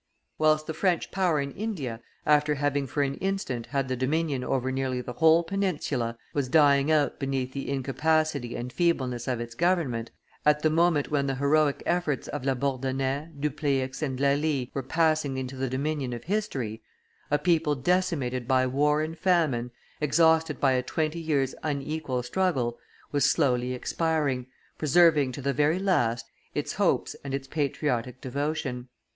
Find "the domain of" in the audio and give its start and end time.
15.55-16.23